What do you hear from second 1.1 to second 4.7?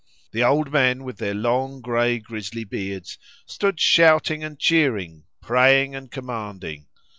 their long grey grisly beards, stood shouting and